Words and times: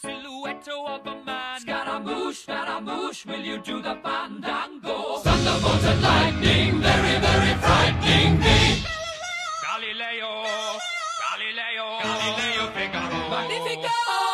silhouette 0.00 0.68
of 0.68 1.06
a 1.06 1.24
man. 1.24 1.60
Scaramouche, 1.60 2.42
Scaramouche, 2.42 3.26
will 3.26 3.40
you 3.40 3.58
do 3.58 3.82
the 3.82 3.96
fandango? 4.02 5.18
Thunderbolt 5.18 5.84
and 5.84 6.02
lightning, 6.02 6.80
very, 6.80 7.18
very 7.20 7.54
frightening 7.64 8.40
me. 8.40 8.84
Galileo, 9.66 10.44
Galileo, 11.22 11.86
Galileo 12.02 12.70
Figaro. 12.72 13.28
Magnifico! 13.30 14.33